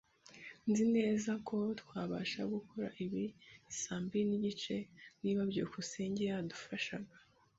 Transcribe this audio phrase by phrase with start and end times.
[0.69, 3.23] Nzi neza ko twabasha gukora ibi
[3.81, 4.75] saa mbiri nigice
[5.21, 7.15] niba byukusenge yadufashaga.